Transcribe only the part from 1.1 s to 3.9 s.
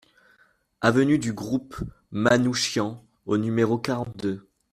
du Groupe Manouchian au numéro